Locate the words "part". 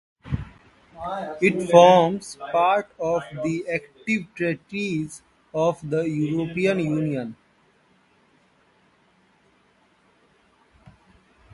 2.51-2.89